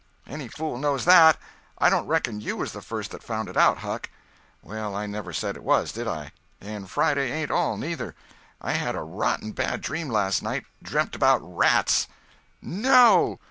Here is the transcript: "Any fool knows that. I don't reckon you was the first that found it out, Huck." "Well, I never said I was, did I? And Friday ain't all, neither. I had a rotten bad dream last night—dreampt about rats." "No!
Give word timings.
"Any 0.25 0.47
fool 0.47 0.79
knows 0.79 1.05
that. 1.05 1.37
I 1.77 1.91
don't 1.91 2.07
reckon 2.07 2.41
you 2.41 2.57
was 2.57 2.71
the 2.71 2.81
first 2.81 3.11
that 3.11 3.21
found 3.21 3.47
it 3.49 3.55
out, 3.55 3.77
Huck." 3.77 4.09
"Well, 4.63 4.95
I 4.95 5.05
never 5.05 5.31
said 5.31 5.55
I 5.55 5.59
was, 5.59 5.91
did 5.91 6.07
I? 6.07 6.31
And 6.59 6.89
Friday 6.89 7.29
ain't 7.31 7.51
all, 7.51 7.77
neither. 7.77 8.15
I 8.59 8.71
had 8.71 8.95
a 8.95 9.03
rotten 9.03 9.51
bad 9.51 9.81
dream 9.81 10.09
last 10.09 10.41
night—dreampt 10.41 11.13
about 11.15 11.41
rats." 11.43 12.07
"No! 12.63 13.37